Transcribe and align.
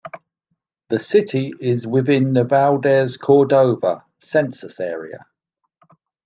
The 0.89 0.97
city 0.97 1.53
is 1.61 1.85
within 1.85 2.33
the 2.33 2.43
Valdez-Cordova 2.43 4.03
Census 4.17 4.79
Area. 4.79 5.27